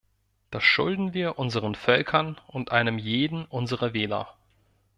[0.49, 4.33] Das schulden wir unseren Völkern und einem jeden unserer Wähler.